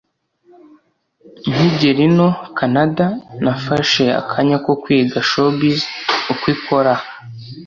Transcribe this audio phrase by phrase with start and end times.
[1.51, 5.81] nkigera ino(Canada)nafashe akanya ko kwiga showbizz
[6.31, 7.09] uko ikora aha